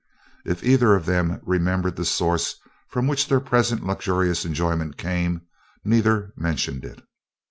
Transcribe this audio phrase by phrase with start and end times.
[0.45, 2.55] If either of them remembered the source
[2.89, 5.41] from which their present luxurious enjoyment came,
[5.85, 7.03] neither mentioned it.